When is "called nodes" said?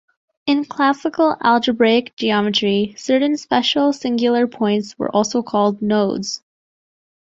5.43-6.41